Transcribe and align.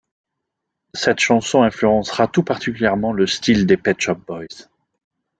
Cette 0.95 1.19
chanson 1.19 1.61
influencera 1.61 2.27
tout 2.27 2.41
particulièrement 2.41 3.13
le 3.13 3.27
style 3.27 3.67
des 3.67 3.77
Pet 3.77 4.01
Shop 4.01 4.15
Boys. 4.15 4.47